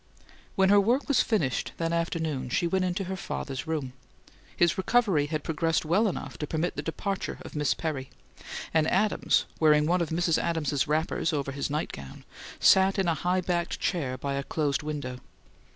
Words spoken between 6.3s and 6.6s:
to